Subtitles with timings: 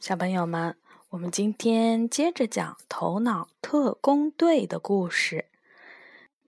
[0.00, 0.76] 小朋友们，
[1.10, 5.44] 我们今天接着讲《头脑特工队》的故事。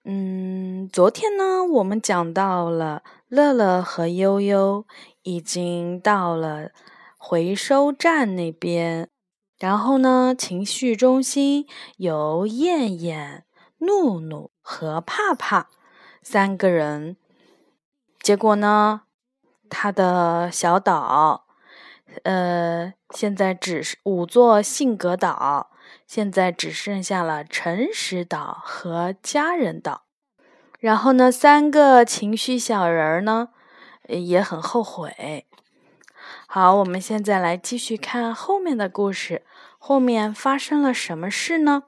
[0.04, 4.86] 嗯，昨天呢，我们讲到了乐乐和悠悠
[5.22, 6.70] 已经到了
[7.18, 9.10] 回收站那边，
[9.58, 11.66] 然后呢，情绪中心
[11.98, 13.44] 由燕燕、
[13.80, 15.68] 怒怒和帕帕
[16.22, 17.18] 三个人，
[18.22, 19.02] 结果呢，
[19.68, 21.44] 他的小岛。
[22.24, 25.70] 呃，现在只是五座性格岛，
[26.06, 30.04] 现在只剩下了诚实岛和家人岛。
[30.78, 33.50] 然后呢，三个情绪小人儿呢
[34.08, 35.46] 也很后悔。
[36.46, 39.44] 好，我们现在来继续看后面的故事。
[39.78, 41.84] 后面发生了什么事呢？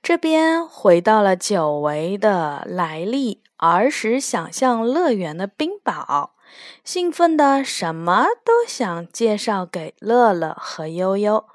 [0.00, 6.35] 这边回到了久违的来历儿时想象乐园的冰堡。
[6.84, 11.46] 兴奋的什么都想介绍给乐乐和悠悠，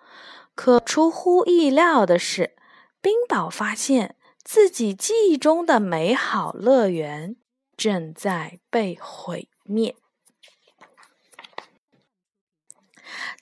[0.56, 2.56] 可出乎意料的是，
[3.02, 7.36] 冰宝发现自己记忆中的美好乐园
[7.76, 9.96] 正在被毁灭。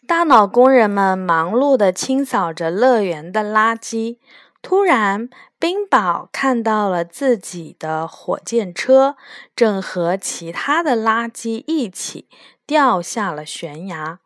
[0.07, 4.17] 大脑工人们忙碌地清扫着乐园的垃圾，
[4.61, 5.29] 突然。
[5.59, 9.17] 冰宝看到了自己的火箭车，
[9.53, 12.29] 正和其他的垃圾一起
[12.65, 14.19] 掉下了悬崖。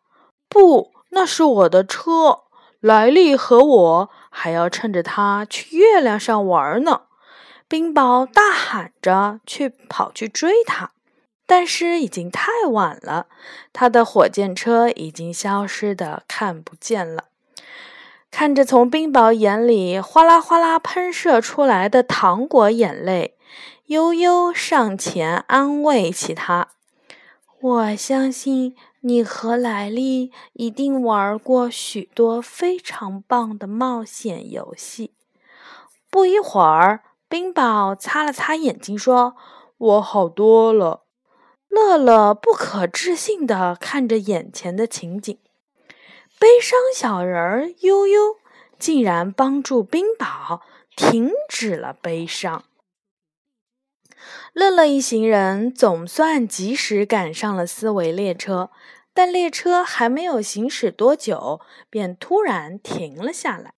[0.48, 2.42] 不，那是我的车！
[2.78, 7.02] 莱利和我还要趁着它去月亮上玩呢。
[7.66, 10.92] 冰宝大喊着去跑去追他，
[11.46, 13.26] 但是已经太晚了，
[13.72, 17.24] 他的火箭车已经消失的看不见了。
[18.36, 23.38] 看着从冰宝眼里哗啦哗啦喷射出来的糖果眼泪，
[23.86, 26.70] 悠悠上前安慰起他
[27.62, 35.12] ：“我相信你和莱利一定玩过许多非常棒的冒险游戏。”
[36.10, 39.36] 不一会儿，冰宝擦了擦眼睛说
[39.78, 41.04] ：“我好多了。”
[41.70, 45.38] 乐乐不可置信地看着眼前的情景。
[46.44, 48.36] 悲伤小人儿悠悠
[48.78, 50.60] 竟然帮助冰宝
[50.94, 52.66] 停止了悲伤。
[54.52, 58.68] 乐乐一行人总算及时赶上了思维列车，
[59.14, 63.72] 但列车还没有行驶多久，便突然停了下来。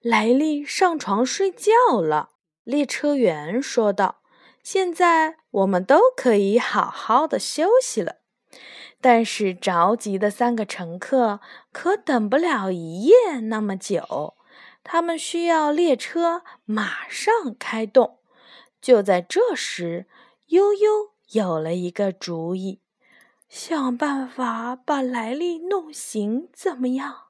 [0.00, 2.28] 莱利上床睡觉了，
[2.62, 4.22] 列车员说道
[4.62, 8.18] ：“现在我们都可以好好的休息了。”
[9.04, 11.40] 但是着急的三个乘客
[11.72, 14.32] 可等不了一夜那么久，
[14.82, 18.20] 他们需要列车马上开动。
[18.80, 20.06] 就在这时，
[20.46, 22.80] 悠悠有了一个主意：
[23.46, 27.24] 想办法把莱利弄醒，怎么样？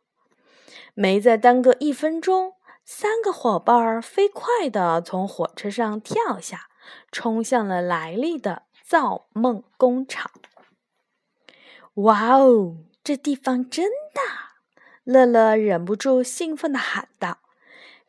[0.95, 2.53] 没再耽搁一分钟，
[2.85, 6.69] 三个伙伴飞快地从火车上跳下，
[7.11, 10.31] 冲向了莱利的造梦工厂。
[11.95, 14.55] 哇哦，这地方真大！
[15.05, 17.39] 乐乐忍不住兴奋地喊道：“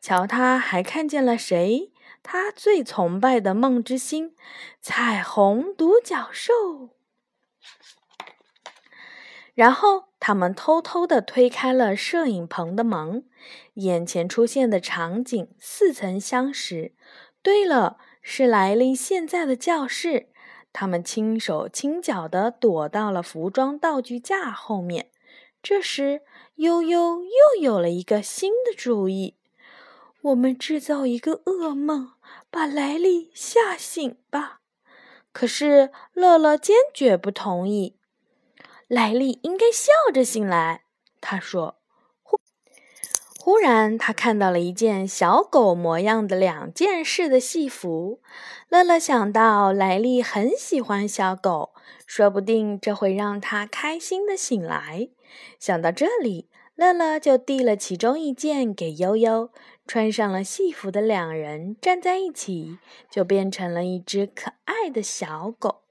[0.00, 1.92] 瞧，他还看见了谁？
[2.22, 4.34] 他最崇拜的梦之星——
[4.82, 6.96] 彩虹独角兽。”
[9.54, 13.24] 然后他们偷偷地推开了摄影棚的门，
[13.74, 16.94] 眼前出现的场景似曾相识。
[17.40, 20.30] 对了，是莱利现在的教室。
[20.78, 25.10] 他们轻手轻脚地躲到了服装道具架后面。
[25.62, 26.20] 这时，
[26.56, 29.36] 悠悠又有了一个新的主意
[30.20, 32.12] ：“我们制造一个噩梦，
[32.50, 34.60] 把莱利吓醒吧。”
[35.32, 37.96] 可是，乐乐坚决不同意。
[38.86, 40.84] 莱利应该笑着醒来，
[41.22, 41.78] 他说。
[43.46, 48.20] 忽然，他看到了一件小狗模样的两件式的戏服。
[48.68, 51.70] 乐乐想到莱利很喜欢小狗，
[52.08, 55.10] 说不定这会让他开心的醒来。
[55.60, 59.50] 想到这里，乐乐就递了其中一件给悠悠。
[59.86, 62.78] 穿上了戏服的两人站在一起，
[63.08, 65.82] 就变成了一只可爱的小狗。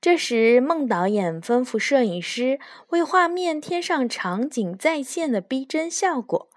[0.00, 2.60] 这时，孟导演吩咐摄影师
[2.90, 6.48] 为画面添上场景再现的逼真效果。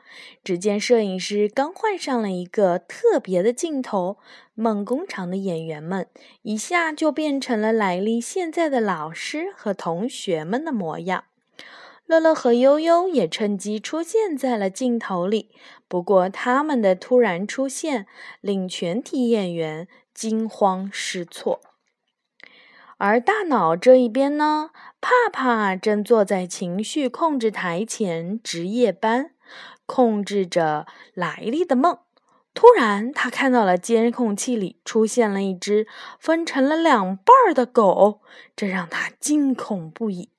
[0.43, 4.17] 只见摄影师刚换上了一个特别的镜头，
[4.53, 6.07] 梦工厂的演员们
[6.41, 11.23] 一下就变成了莱利现在的老师和同学们的模样。
[12.05, 15.49] 乐乐和悠悠也趁机出现在了镜头里，
[15.87, 18.05] 不过他们的突然出现
[18.41, 21.61] 令全体演员惊慌失措。
[22.97, 29.31] 而大脑这一边呢，帕帕正坐在情绪控制台前值夜班，
[29.85, 31.97] 控制着莱利的梦。
[32.53, 35.87] 突然，他看到了监控器里出现了一只
[36.19, 38.21] 分成了两半的狗，
[38.55, 40.29] 这让他惊恐不已。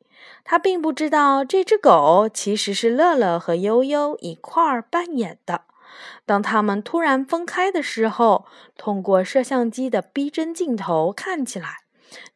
[0.44, 5.62] 他并不知道这只狗其实是乐乐和悠悠一块儿扮演的。
[6.26, 8.44] 当他们突然分开的时候，
[8.76, 11.78] 通过摄像机的逼真镜头看起来，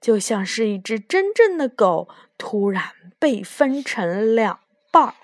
[0.00, 2.08] 就像是一只真正的狗
[2.38, 4.60] 突然被分成两
[4.90, 5.14] 半儿。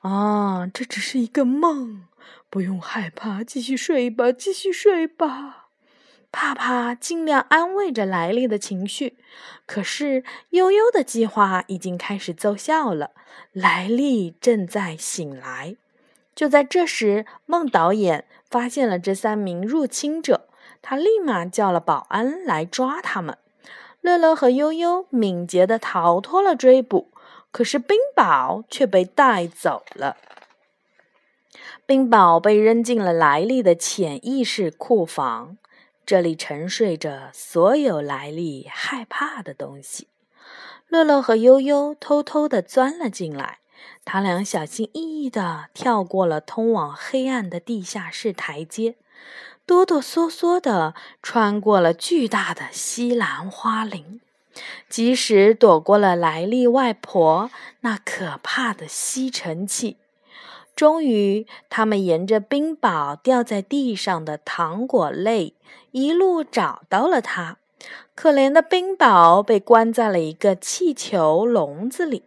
[0.00, 2.04] 啊，这只是一个梦。
[2.48, 5.68] 不用害怕，继续睡吧，继续睡吧。
[6.32, 9.16] 帕帕尽量安慰着莱利的情绪，
[9.66, 13.10] 可是悠悠的计划已经开始奏效了。
[13.52, 15.76] 莱利正在醒来。
[16.34, 20.48] 就在这时，孟导演发现了这三名入侵者，
[20.80, 23.36] 他立马叫了保安来抓他们。
[24.00, 27.12] 乐乐和悠悠敏捷地逃脱了追捕，
[27.50, 30.16] 可是冰雹却被带走了。
[31.86, 35.58] 冰雹被扔进了莱利的潜意识库房，
[36.06, 40.06] 这里沉睡着所有莱利害怕的东西。
[40.88, 43.58] 乐乐和悠悠偷偷地钻了进来，
[44.04, 48.96] 他俩小心翼翼地跳过了通往黑暗的地下室台阶，
[49.66, 54.20] 哆哆嗦嗦地穿过了巨大的西兰花林，
[54.88, 57.50] 即使躲过了莱利外婆
[57.80, 59.96] 那可怕的吸尘器。
[60.74, 65.54] 终于，他们沿着冰雹掉在地上的糖果泪
[65.90, 67.58] 一路找到了它。
[68.14, 72.22] 可怜的冰雹被关在了一个气球笼子里。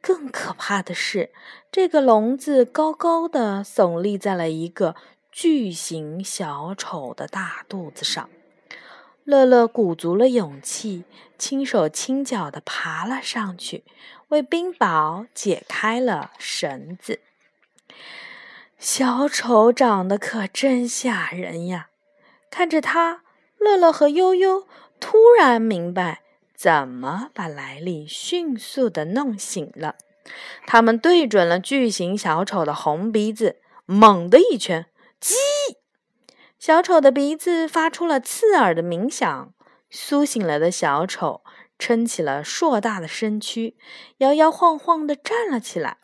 [0.00, 1.30] 更可怕的是，
[1.72, 4.94] 这个笼子高高的耸立在了一个
[5.32, 8.28] 巨型小丑的大肚子上。
[9.28, 11.04] 乐乐鼓足了勇气，
[11.36, 13.84] 轻手轻脚地爬了上去，
[14.28, 17.20] 为冰雹解开了绳子。
[18.78, 21.88] 小丑长得可真吓人呀！
[22.50, 23.20] 看着他，
[23.58, 24.66] 乐乐和悠悠
[24.98, 26.22] 突然明白
[26.56, 29.96] 怎么把莱利迅速的弄醒了。
[30.66, 34.86] 他们对准了巨型小丑的红鼻子，猛地一拳，
[35.20, 35.34] 击！
[36.58, 39.54] 小丑的鼻子发出了刺耳的鸣响。
[39.90, 41.42] 苏醒了的小丑
[41.78, 43.76] 撑起了硕大的身躯，
[44.18, 45.98] 摇摇晃晃地站了起来。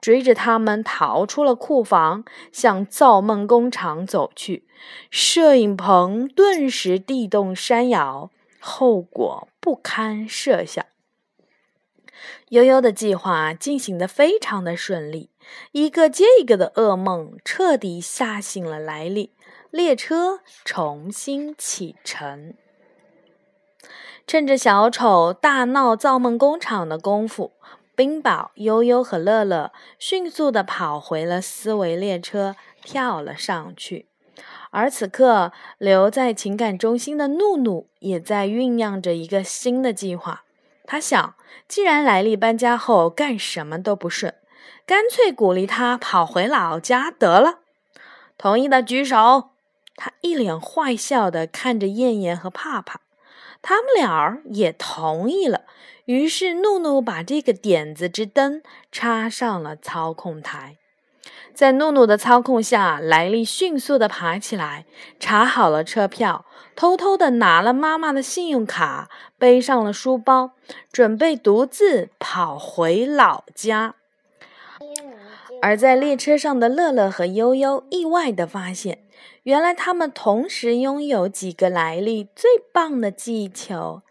[0.00, 4.68] 追着他们逃出了库房，向造梦工厂走去。
[5.10, 8.30] 摄影棚顿时地动山摇，
[8.60, 10.84] 后果不堪设想。
[12.50, 15.30] 悠悠的计划进行的非常的顺利，
[15.72, 19.33] 一个接一个的噩梦彻底吓醒了莱利。
[19.74, 22.54] 列车重新启程，
[24.24, 27.54] 趁着小丑大闹造梦工厂的功夫。
[27.96, 32.54] 冰宝、悠悠和乐乐迅速地跑回了思维列车，
[32.84, 34.06] 跳了上去。
[34.70, 40.44] 而此刻，留在情感中心的怒怒也在酝酿着一个新的计划。
[40.84, 41.34] 他想，
[41.66, 44.36] 既然莱利搬家后干什么都不顺，
[44.86, 47.58] 干脆鼓励他跑回老家得了。
[48.38, 49.50] 同意的举手。
[49.96, 53.00] 他一脸坏笑的看着燕燕和帕帕，
[53.62, 55.62] 他们俩儿也同意了。
[56.06, 58.62] 于是，怒怒把这个点子之灯
[58.92, 60.76] 插上了操控台。
[61.54, 64.84] 在怒怒的操控下，莱利迅速的爬起来，
[65.20, 69.08] 查好了车票，偷偷的拿了妈妈的信用卡，
[69.38, 70.50] 背上了书包，
[70.92, 73.94] 准备独自跑回老家。
[75.62, 79.03] 而在列车上的乐乐和悠悠意外的发现，
[79.44, 84.02] 原来他们同时拥有几个来历最棒的记忆球。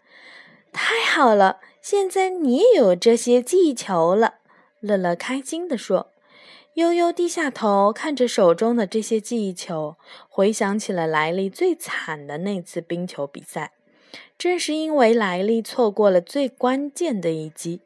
[0.72, 1.58] 太好了！
[1.80, 4.34] 现在你也有这些记忆球了，
[4.80, 6.10] 乐乐开心地说。
[6.74, 9.96] 悠悠低下头看着手中的这些记忆球，
[10.28, 13.72] 回想起了莱利最惨的那次冰球比赛。
[14.36, 17.82] 正是因为莱利错过了最关键的一击，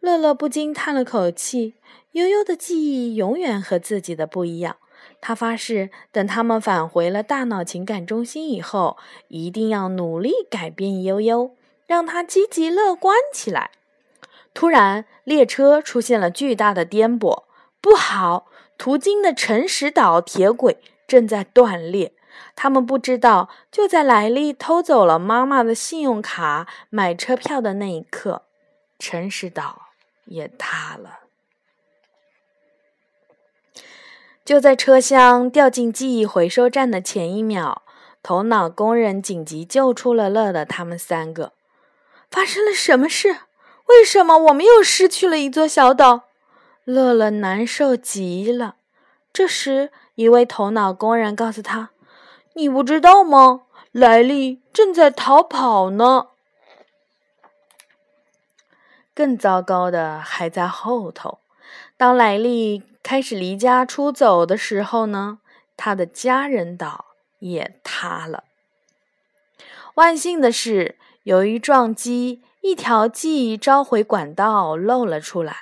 [0.00, 1.74] 乐乐不禁叹了口气。
[2.12, 4.76] 悠悠的记忆永远和自己的不一样。
[5.20, 8.96] 他发誓，等他们返回了大脑情感中心以后，
[9.28, 11.54] 一定要努力改变悠悠。
[11.86, 13.70] 让他积极乐观起来。
[14.52, 17.44] 突然，列车出现了巨大的颠簸，
[17.80, 18.46] 不好！
[18.76, 20.76] 途经的诚实岛铁轨
[21.06, 22.12] 正在断裂。
[22.54, 28.42] 他们不知道，就在莱利偷走了妈妈的信用卡买车票的那一刻，
[28.98, 29.86] 诚实岛
[30.26, 31.20] 也塌了。
[34.48, 37.82] 就在车厢掉进记忆回收站的前一秒，
[38.22, 41.52] 头脑工人紧急救出了乐乐他们三个。
[42.30, 43.40] 发生了什么事？
[43.88, 46.22] 为什么我们又失去了一座小岛？
[46.84, 48.76] 乐乐难受极了。
[49.34, 51.90] 这时，一位头脑工人告诉他
[52.56, 53.64] ：“你不知道吗？
[53.92, 56.28] 莱利正在逃跑呢。”
[59.14, 61.40] 更糟糕的还在后头。
[61.98, 65.38] 当莱利开始离家出走的时候呢，
[65.78, 67.06] 他的家人岛
[67.38, 68.44] 也塌了。
[69.94, 75.56] 万幸的是，由于撞击，一条记忆召回管道露了出来。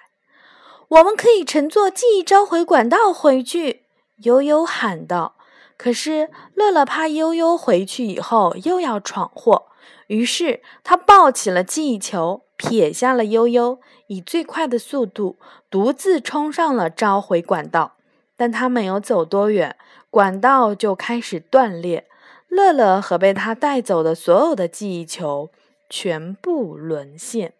[0.88, 3.84] 我们可以乘坐记忆召回管道回去，
[4.24, 5.36] 悠悠喊道。
[5.76, 9.66] 可是乐乐怕悠悠回去以后又要闯祸，
[10.06, 15.36] 于是他抱起了记忆球，撇下了悠悠，以最快的速度
[15.70, 17.96] 独自冲上了召回管道。
[18.36, 19.76] 但他没有走多远，
[20.10, 22.06] 管道就开始断裂。
[22.48, 25.50] 乐乐和被他带走的所有的记忆球
[25.90, 27.54] 全部沦陷。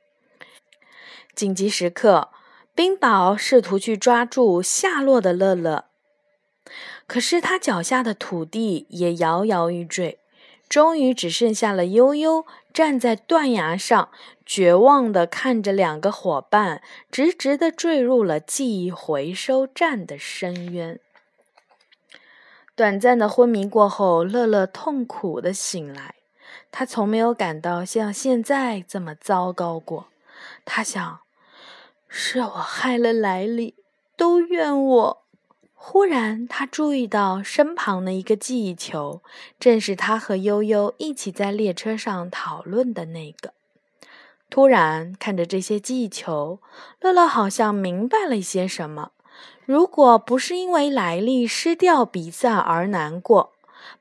[1.35, 2.29] 紧急时刻，
[2.75, 5.87] 冰雹试图去抓住下落的乐乐，
[7.07, 10.21] 可是他脚下的土地也摇摇欲坠。
[10.69, 14.11] 终于，只剩下了悠悠站在断崖上，
[14.45, 20.99] 绝望地看着两个伙伴直直地坠入了记忆回收站的深渊。
[22.75, 26.17] 短暂的昏迷过后，乐乐痛苦的醒来。
[26.71, 30.09] 他从没有感到像现在这么糟糕过。
[30.67, 31.21] 他想
[32.07, 33.77] ：“是我害了莱利，
[34.17, 35.23] 都怨我。”
[35.89, 39.23] 忽然，他注意到身旁的一个记忆球，
[39.61, 43.55] 正是他和悠悠一起在列车上讨论的那个。
[44.51, 46.59] 突然，看着这些记忆球，
[47.01, 49.13] 乐乐好像明白了一些什么。
[49.65, 53.53] 如果不是因为莱利失掉比赛而难过，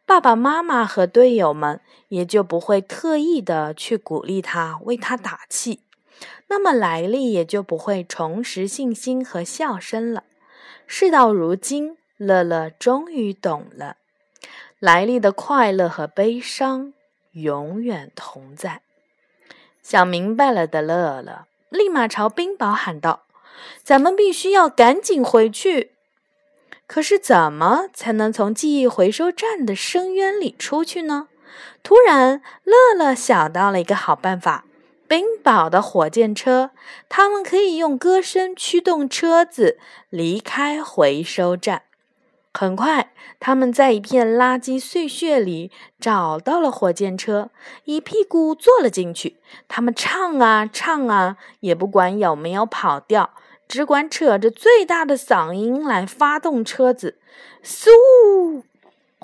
[0.07, 5.81] 爸爸妈妈和队友们也就不会特意的去鼓励他、为他打气，
[6.47, 10.23] 那么莱利也就不会重拾信心和笑声了。
[10.87, 13.97] 事到如今，乐乐终于懂了，
[14.79, 16.93] 莱利的快乐和悲伤
[17.31, 18.81] 永远同在。
[19.81, 23.21] 想明白了的乐乐立马朝冰雹喊道。
[23.83, 25.91] 咱们必须要赶紧回去。
[26.87, 31.29] 可是，怎么才能从记忆回收站的深渊里出去呢？
[31.81, 34.65] 突然，乐乐想到了一个好办法：
[35.07, 36.71] 冰雹的火箭车。
[37.09, 39.77] 他们可以用歌声驱动车子
[40.09, 41.83] 离开回收站。
[42.53, 47.50] 很快，他们在一片垃圾碎屑里找到了火箭车，
[47.83, 49.38] 一屁股坐了进去。
[49.67, 53.31] 他们唱啊唱啊，也不管有没有跑掉。
[53.67, 57.17] 只管扯着最大的嗓音来发动车子，
[57.63, 58.62] 嗖！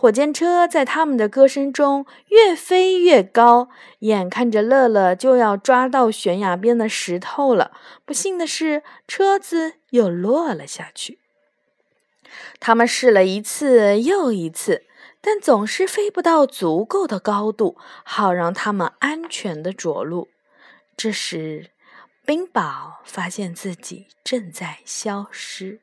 [0.01, 7.69] 火箭车在他们的歌声中越飞越高，眼看着乐乐就要抓到悬崖边的石头了。
[8.03, 11.19] 不幸的是，车子又落了下去。
[12.59, 14.85] 他们试了一次又一次，
[15.21, 20.29] 但总是飞不到足够的高度，好让他们安全的着陆。
[20.97, 21.69] 这时，
[22.25, 25.79] 冰雹发现自己正在消失，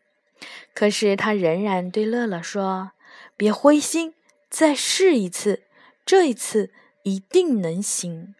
[0.75, 2.91] 可是他仍然对乐乐说
[3.39, 4.13] ：“别灰心，
[4.51, 5.63] 再试一次，
[6.05, 6.71] 这一次
[7.05, 8.35] 一定能行。”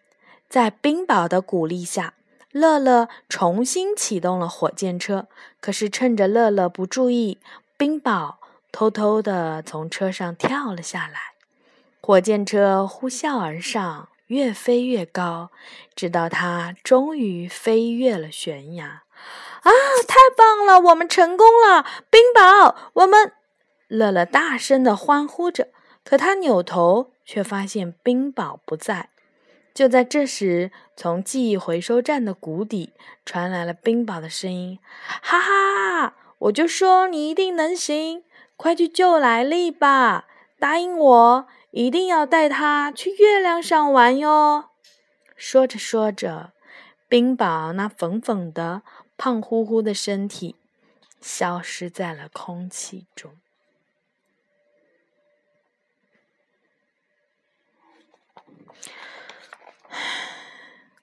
[0.51, 2.13] 在冰雹的鼓励下，
[2.53, 5.29] 乐乐重新启动了火箭车。
[5.61, 7.39] 可是趁着乐乐不注意，
[7.79, 8.35] 冰雹
[8.71, 11.35] 偷偷地从车上跳了下来，
[12.03, 14.11] 火箭车呼啸而上。
[14.29, 15.51] 越飞越高，
[15.95, 19.05] 直到它终于飞越了悬崖。
[19.63, 19.71] 啊，
[20.07, 20.81] 太棒了！
[20.91, 22.75] 我们成功了，冰雹！
[22.93, 23.33] 我们
[23.89, 25.69] 乐乐大声的欢呼着。
[26.05, 29.11] 可他扭头却发现冰雹不在。
[29.75, 32.93] 就在这时，从记忆回收站的谷底
[33.27, 34.79] 传来了冰雹的声音
[35.23, 38.25] ：“哈哈，我就说你一定能行！
[38.57, 40.27] 快去救莱利吧！
[40.59, 44.71] 答应我。”一定要带他去月亮上玩哟！
[45.37, 46.53] 说着说着，
[47.09, 48.81] 冰雹那粉粉的、
[49.19, 50.57] 胖乎乎的身体
[51.21, 53.33] 消失在了空气中。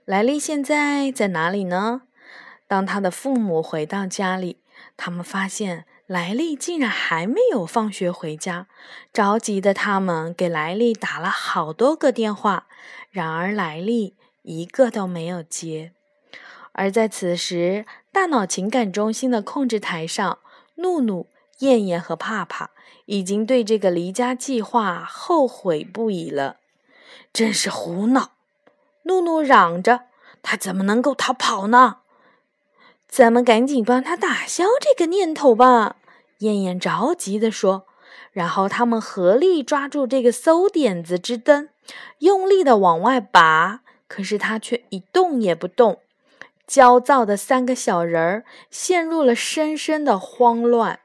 [0.06, 2.04] 莱利现在在哪里呢？
[2.68, 4.60] 当他的父母回到家里，
[4.96, 5.86] 他们发现。
[6.08, 8.68] 莱利竟然还没有放学回家，
[9.12, 12.68] 着急的他们给莱利打了好多个电话，
[13.10, 15.94] 然而莱利一个都没有接。
[16.74, 20.38] 而在此时，大脑情感中心的控制台上，
[20.76, 21.26] 怒怒、
[21.58, 22.70] 燕燕和帕帕
[23.06, 26.58] 已经对这个离家计划后悔不已了。
[27.34, 28.35] 真是胡闹！
[29.06, 30.02] 怒怒嚷着
[30.44, 31.98] ：“他怎么能够逃跑呢？
[33.08, 35.96] 咱们赶紧帮他打消这个念头吧！
[36.40, 37.86] 燕燕着急地说。
[38.32, 41.70] 然后他们合力抓住这个馊点子之灯，
[42.20, 46.02] 用力的往外拔，可是它却一动也不动。
[46.68, 51.00] 焦躁的三个小人儿陷入了深深的慌乱。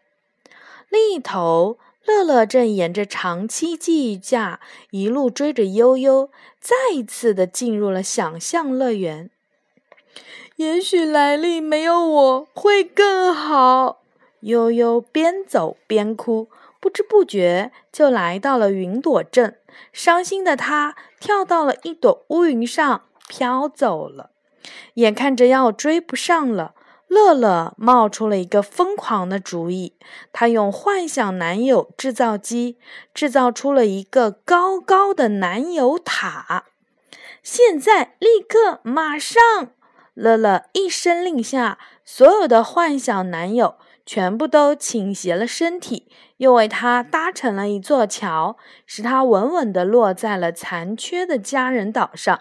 [0.89, 6.31] 另一头，乐乐正沿着长期记忆架一路追着悠悠，
[6.61, 9.31] 再一次的进入了想象乐园。
[10.57, 14.03] 也许莱利没有我会更好。
[14.41, 16.49] 悠悠边走边哭。
[16.81, 19.59] 不知不觉就来到了云朵镇，
[19.93, 24.31] 伤心的他跳到了一朵乌云上，飘走了。
[24.95, 26.75] 眼看着要追不上了，
[27.11, 29.97] 乐乐冒出了一个疯狂的主意。
[30.33, 32.79] 他用幻想男友制造机
[33.13, 36.67] 制造出了一个高高的男友塔。
[37.43, 39.41] 现在，立刻，马上！
[40.15, 43.75] 乐乐一声令下，所有的幻想男友。
[44.07, 52.41] 全部都倾斜了身体，又为他搭成了一座桥，使他稳稳地落在了残缺的家人岛上。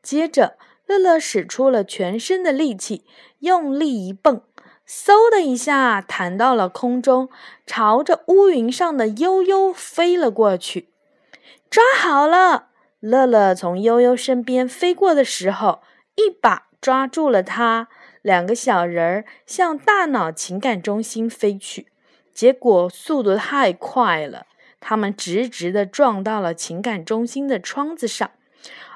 [0.00, 3.04] 接着，乐乐使出了全身的力气，
[3.40, 4.40] 用力一蹦，
[4.88, 7.28] 嗖的一下弹到了空中，
[7.66, 10.88] 朝着乌云上的悠悠飞了过去。
[11.68, 12.68] 抓好了！
[13.00, 15.82] 乐乐从悠悠身边飞过的时候，
[16.16, 17.88] 一把抓住了他。
[18.22, 21.88] 两个小人儿向大脑情感中心飞去，
[22.32, 24.46] 结果速度太快了，
[24.80, 28.30] 他们直直地撞到了情感中心的窗子上。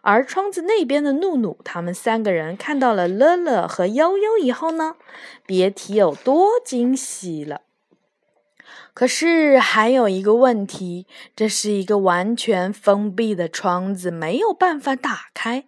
[0.02, 4.97] 而窗子那边的怒怒，他们三个人看到了乐乐和悠悠以后呢，
[5.47, 7.62] 别提有多惊喜了。
[8.94, 15.64] 可是还有一个问题，这是一个完全封闭的窗子，没有办法打开。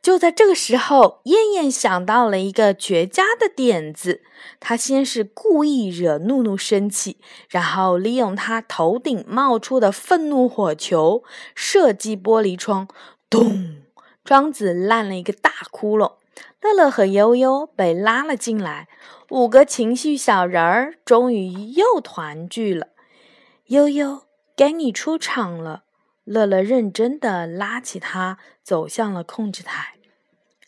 [0.00, 4.20] 就在这个时候，燕燕想到了一个绝佳的点子。
[4.60, 7.16] 她先是故意惹怒怒生气，
[7.48, 12.86] 然后利用他头顶冒出的愤怒火球射击玻璃窗，
[13.28, 13.82] 咚！
[14.24, 16.14] 窗子烂了一个大窟窿。
[16.60, 18.88] 乐乐和悠悠被拉了进来，
[19.30, 22.88] 五个情绪小人儿终于又团聚了。
[23.66, 24.22] 悠悠，
[24.56, 25.84] 该你出场了。
[26.24, 29.96] 乐乐认真的拉起他，走向了控制台。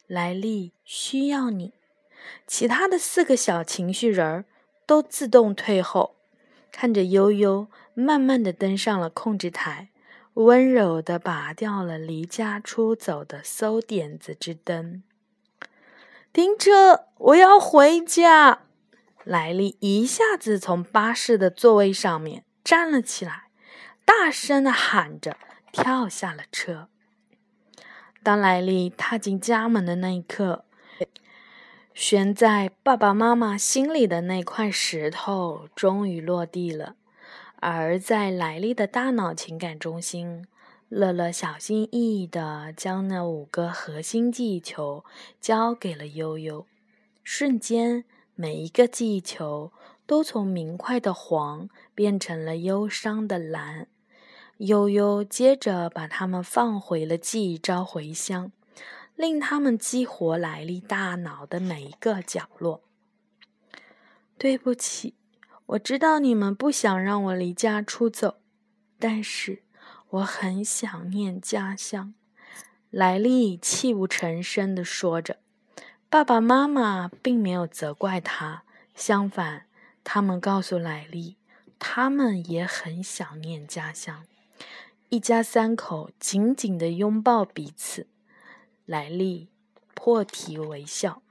[0.07, 1.73] 莱利需要你。
[2.47, 4.45] 其他的四个小情绪人儿
[4.85, 6.17] 都自动退后，
[6.71, 9.89] 看着悠悠慢慢的登上了控制台，
[10.37, 15.03] 温柔的拔掉了离家出走的馊点子之灯。
[16.31, 17.07] 停车！
[17.17, 18.61] 我要回家。
[19.25, 23.45] 莱利一下子从巴士的座位上面站了起来。
[24.05, 25.39] 大声的喊着，
[25.73, 26.89] 跳下了车。
[28.23, 30.67] 当莱利踏进家门的那一刻，
[31.95, 36.95] 悬在爸爸妈妈心里的那块石头终于落地了。
[37.57, 40.47] 而在莱利的大脑情感中心，
[40.89, 45.05] 乐乐小心翼翼地将那五个核心记忆球
[45.41, 46.67] 交给了悠悠。
[47.25, 49.73] 瞬间，每一个记忆球
[50.07, 53.89] 都从明快的黄变成了忧伤的蓝。
[54.59, 58.53] 悠悠接着把它们放回了记忆召回箱，
[59.17, 62.83] 令他们激活莱利大脑的每一个角落。
[64.39, 65.15] 对不起，
[65.67, 68.39] 我知道你们不想让我离家出走，
[68.99, 69.63] 但是
[70.11, 72.15] 我很想念家乡。
[72.91, 75.39] 莱利泣不成声地说着。
[76.09, 78.63] 爸爸妈妈并没有责怪他，
[78.95, 79.67] 相反，
[80.05, 81.37] 他们告诉莱利，
[81.81, 84.25] 他们也很想念家乡。
[85.09, 88.07] 一家三口紧紧地拥抱彼此，
[88.85, 89.49] 莱利
[89.95, 91.23] 破涕为笑。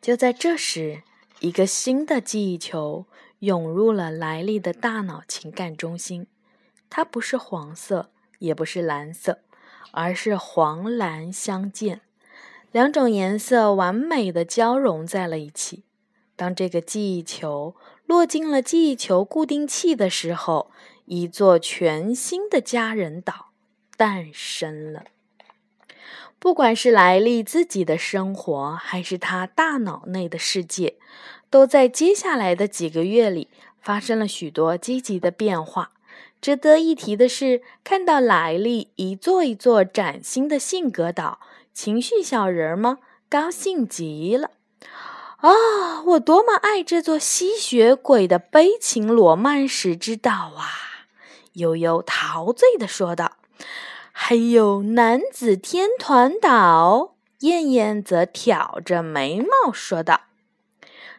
[0.00, 1.02] 就在这时，
[1.42, 3.06] 一个新的记忆球
[3.40, 6.28] 涌入了莱利的大脑情感中心。
[6.88, 9.40] 它不是黄色，也不是蓝色，
[9.90, 12.00] 而是黄蓝相间，
[12.70, 15.82] 两种颜色完美的交融在了一起。
[16.36, 17.74] 当这个记忆球
[18.06, 20.70] 落进了记忆球固定器的时候，
[21.06, 23.48] 一座全新的家人岛
[23.96, 25.06] 诞生了。
[26.42, 30.96] 不管是莱利自己的生活，还是他大脑内的世界，
[31.48, 33.46] 都在接下来的几个月里
[33.80, 35.92] 发生了许多积极的变化。
[36.40, 41.38] 值得一提的是，看到莱利一座一座崭新的性格岛，
[41.72, 44.50] 情绪小人们高兴极了。
[45.36, 51.06] 啊，我多么爱这座吸血鬼的悲情罗曼史之岛啊！
[51.52, 53.36] 悠悠陶醉地说道
[54.24, 60.20] ：“还有男子天团岛。”燕燕则挑着眉毛说道。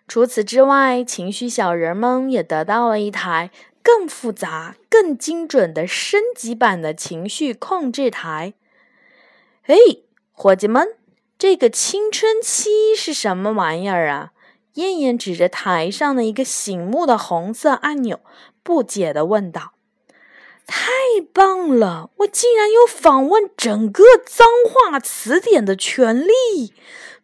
[0.08, 3.52] 除此之外，情绪小人们也得到了一台
[3.84, 8.54] 更复杂、更精准的升级版的情绪控制台。
[9.66, 9.76] 哎，
[10.32, 10.88] 伙计们，
[11.38, 14.32] 这个青春期是什么玩意儿啊？
[14.76, 18.22] 燕燕指着台上的一个醒目的红色按钮，
[18.64, 19.73] 不解地问道
[20.66, 20.92] ：“太
[21.34, 22.10] 棒了！
[22.18, 26.74] 我竟然有访问整个脏话词典的权利！”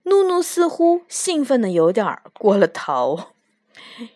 [0.04, 3.20] 怒怒似乎兴奋的有点过了头。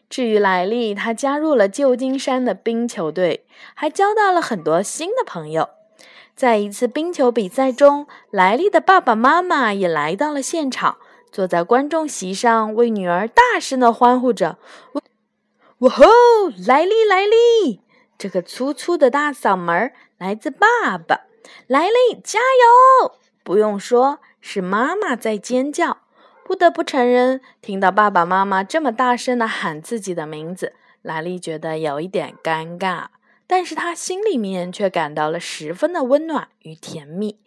[0.10, 5.70] 至于莱利，他加入了旧金山的冰球队，还交到了很多新的朋友。
[6.36, 10.98] 在一次冰球比赛中，莱利的爸爸妈妈也来到了现场，
[11.32, 14.58] 坐在观众席上，为女儿大声的欢呼着
[15.80, 16.06] ：“哇吼，
[16.66, 17.82] 莱利，莱利！”
[18.24, 21.26] 这个粗粗的大嗓门来自爸爸，
[21.68, 23.18] 莱利加油！
[23.44, 24.20] 不用说。
[24.40, 25.98] 是妈妈在尖叫。
[26.46, 33.08] 不得不承认，听到爸爸妈妈这么大声的喊自己的名字，莱利觉得有一点尴尬，
[33.46, 37.42] 但是他心里面却感到了十分的温暖与甜蜜。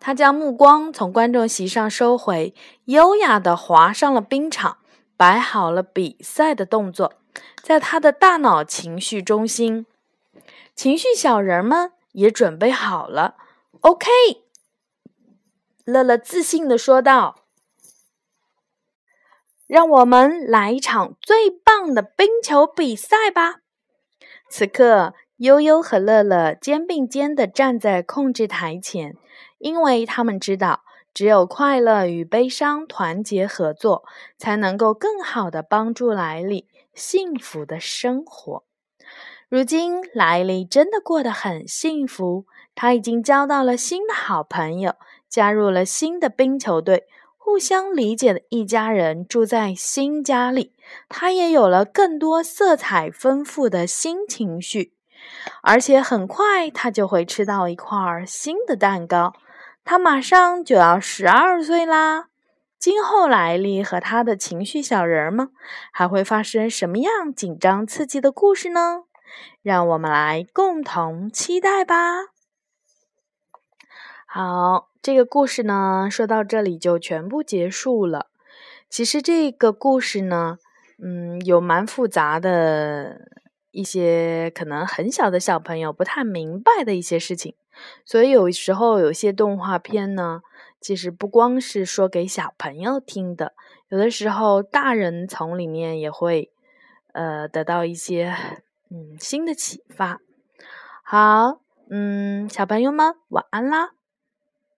[0.00, 2.52] 他将目光从观众席上收回，
[2.86, 4.78] 优雅地滑上了冰场，
[5.16, 7.12] 摆好了比赛的动作。
[7.62, 9.86] 在他的大脑情绪中心，
[10.76, 13.36] 情绪小人们也准备好了。
[13.80, 14.06] OK。
[15.86, 17.46] 乐乐自信地说道
[19.66, 23.60] ：“让我们来一场最棒的冰球比赛吧！”
[24.50, 29.16] 此刻，悠悠和乐乐肩并肩地站在控制台前，
[29.58, 30.82] 因为他们知道，
[31.14, 34.04] 只有快乐与悲伤团结合作，
[34.36, 38.65] 才能够更好的帮助莱利幸福的生活。
[39.48, 44.94] 如今，莱利真的过得很幸福，他已经交到了新的好朋友。
[45.28, 47.06] 加入了新的冰球队，
[47.36, 50.72] 互相理解的一家人住在新家里。
[51.08, 54.94] 他也有了更多色彩丰富的新情绪，
[55.62, 59.34] 而且很快他就会吃到一块新的蛋糕。
[59.84, 62.28] 他马上就要十二岁啦！
[62.78, 65.50] 今后莱利和他的情绪小人们
[65.92, 69.02] 还会发生什么样紧张刺激的故事呢？
[69.62, 71.94] 让我们来共同期待吧！
[74.26, 74.88] 好。
[75.02, 78.26] 这个故事呢，说到这里就全部结束了。
[78.90, 80.58] 其实这个故事呢，
[81.00, 83.20] 嗯，有蛮复杂的
[83.70, 87.54] 一些，可能很小的小朋友不太明白的一些事情。
[88.04, 90.40] 所以有时候有些动画片呢，
[90.80, 93.52] 其实不光是说给小朋友听的，
[93.88, 96.50] 有的时候大人从里面也会
[97.12, 98.34] 呃得到一些
[98.90, 100.20] 嗯新的启发。
[101.02, 103.95] 好，嗯，小朋友们晚安啦。